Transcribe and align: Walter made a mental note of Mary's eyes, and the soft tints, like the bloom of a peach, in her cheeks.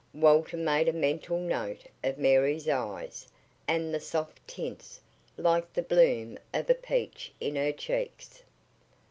Walter 0.15 0.57
made 0.57 0.87
a 0.87 0.93
mental 0.93 1.37
note 1.37 1.85
of 2.03 2.17
Mary's 2.17 2.67
eyes, 2.67 3.27
and 3.67 3.93
the 3.93 3.99
soft 3.99 4.39
tints, 4.47 4.99
like 5.37 5.71
the 5.73 5.83
bloom 5.83 6.39
of 6.55 6.67
a 6.71 6.73
peach, 6.73 7.31
in 7.39 7.55
her 7.55 7.71
cheeks. 7.71 8.41